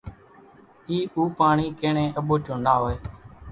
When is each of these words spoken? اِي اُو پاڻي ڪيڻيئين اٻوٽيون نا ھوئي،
اِي 0.87 0.97
اُو 1.15 1.21
پاڻي 1.37 1.67
ڪيڻيئين 1.79 2.15
اٻوٽيون 2.19 2.59
نا 2.65 2.73
ھوئي، 2.81 2.97